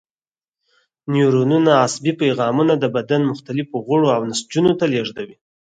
نیورونونه 1.13 1.71
عصبي 1.85 2.13
پیغامونه 2.21 2.73
د 2.77 2.85
بدن 2.95 3.21
مختلفو 3.31 3.75
غړو 3.87 4.07
او 4.15 4.21
نسجونو 4.29 4.71
ته 4.79 4.85
لېږدوي. 4.93 5.35